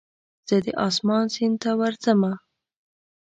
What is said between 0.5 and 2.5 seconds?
د اسمان سیند ته ورځمه